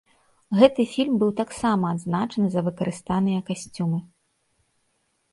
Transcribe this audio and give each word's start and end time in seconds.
Гэты 0.59 0.83
фільм 0.93 1.17
быў 1.23 1.33
таксама 1.41 1.85
адзначаны 1.95 2.47
за 2.55 2.63
выкарыстаныя 2.69 3.39
касцюмы. 3.51 3.99